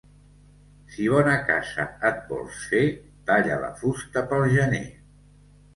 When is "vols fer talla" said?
2.31-3.61